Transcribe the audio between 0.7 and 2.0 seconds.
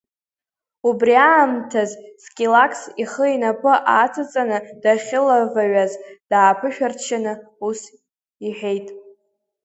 Убри аамҭаз